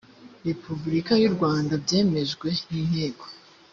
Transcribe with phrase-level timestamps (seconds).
[0.47, 3.25] repubulika y u rwanda byemejwe n inteko